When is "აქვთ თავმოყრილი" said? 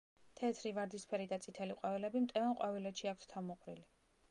3.15-3.89